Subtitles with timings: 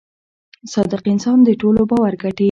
[0.73, 2.39] •صادق انسان د ټولو باور ګټي.